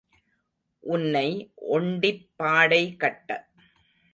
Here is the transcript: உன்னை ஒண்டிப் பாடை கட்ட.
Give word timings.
உன்னை 0.83 1.27
ஒண்டிப் 1.69 2.25
பாடை 2.35 2.95
கட்ட. 2.95 3.29